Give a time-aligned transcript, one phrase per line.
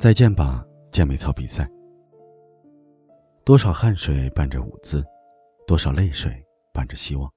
[0.00, 1.70] 再见吧，健美操比赛。
[3.44, 5.04] 多少汗水伴着舞姿，
[5.66, 7.30] 多少泪水伴着希望。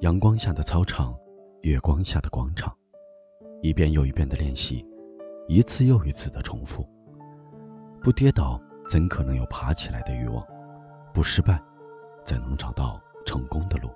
[0.00, 1.14] 阳光下的操场，
[1.60, 2.74] 月光下的广场，
[3.60, 4.82] 一遍又一遍的练习，
[5.46, 6.88] 一次又一次的重复。
[8.02, 8.58] 不跌倒，
[8.88, 10.42] 怎可能有爬起来的欲望？
[11.12, 11.62] 不失败，
[12.24, 13.90] 怎能找到成功的路？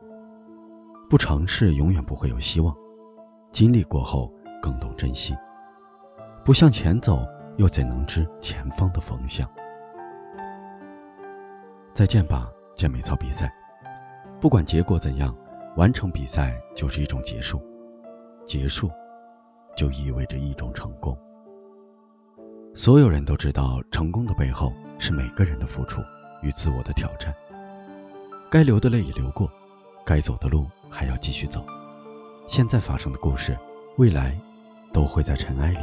[1.08, 2.76] 不尝试，永远不会有希望。
[3.50, 5.34] 经历过后，更懂珍惜。
[6.44, 7.26] 不向前走，
[7.56, 9.48] 又怎能知前方的方向？
[11.94, 13.52] 再见吧，健美操比赛。
[14.40, 15.34] 不管结果怎样。
[15.76, 17.62] 完成比赛就是一种结束，
[18.44, 18.90] 结束
[19.76, 21.16] 就意味着一种成功。
[22.74, 26.02] 所有人都知道，成功的背后是每个人的付出
[26.42, 27.32] 与自我的挑战。
[28.50, 29.48] 该流的泪已流过，
[30.04, 31.64] 该走的路还要继续走。
[32.48, 33.56] 现在发生的故事，
[33.96, 34.36] 未来
[34.92, 35.80] 都会在尘埃里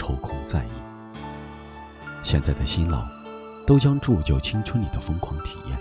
[0.00, 0.70] 抽空在意。
[2.22, 3.06] 现在的辛劳，
[3.66, 5.78] 都将铸就青春里的疯狂体验。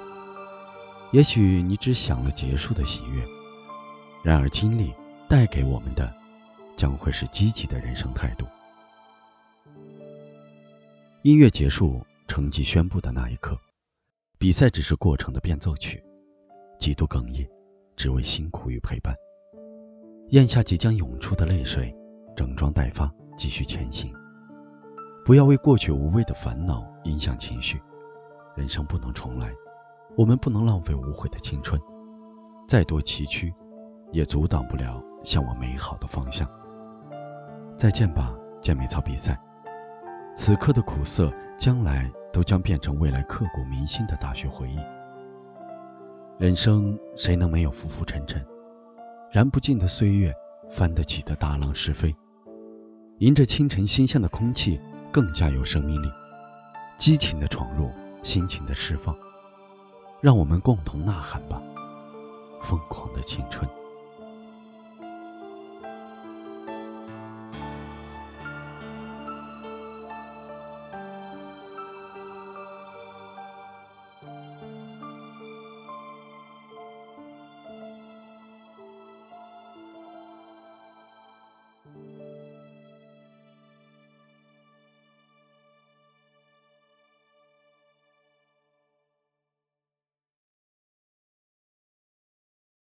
[1.14, 3.26] 也许你只享了结束的喜悦。
[4.22, 4.94] 然而，经历
[5.30, 6.14] 带给我们的，
[6.76, 8.46] 将会是积极的人生态度。
[11.22, 13.58] 音乐结束，成绩宣布的那一刻，
[14.38, 16.04] 比赛只是过程的变奏曲，
[16.78, 17.48] 几度哽咽，
[17.96, 19.16] 只为辛苦与陪伴。
[20.32, 21.96] 咽下即将涌出的泪水，
[22.36, 23.10] 整装待发，
[23.40, 24.14] 继续前行。
[25.26, 27.82] 不要为过去无谓的烦恼影响情绪。
[28.56, 29.50] 人生不能重来，
[30.18, 31.82] 我们不能浪费无悔的青春。
[32.68, 33.52] 再多崎岖。
[34.12, 36.50] 也阻挡不了向往美好的方向。
[37.78, 39.40] 再见吧，健美操比赛。
[40.36, 44.80] 此刻的苦涩，将来都将变成未来刻骨铭心的大学回忆。
[46.40, 48.44] 人生谁能没有浮浮沉沉？
[49.32, 50.34] 燃不尽的岁月，
[50.72, 52.16] 翻得起的大浪是非。
[53.20, 54.80] 迎着清晨新鲜的空气
[55.12, 56.10] 更加有生命力
[56.98, 57.92] 激情的闯入
[58.24, 59.14] 心情的释放
[60.22, 61.62] 让我们共同呐喊吧
[62.62, 63.70] 疯狂的青春。